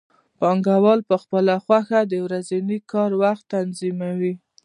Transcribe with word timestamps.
پانګوال 0.39 0.99
په 1.09 1.15
خپله 1.23 1.53
خوښه 1.65 1.99
د 2.11 2.13
ورځني 2.25 2.79
کار 2.91 3.11
وخت 3.21 3.43
تنظیموي 3.53 4.33